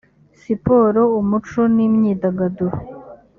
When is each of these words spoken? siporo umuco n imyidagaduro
siporo 0.41 1.01
umuco 1.19 1.61
n 1.75 1.77
imyidagaduro 1.87 2.75